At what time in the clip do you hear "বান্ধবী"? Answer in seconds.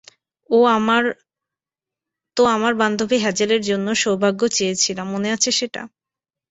2.75-3.17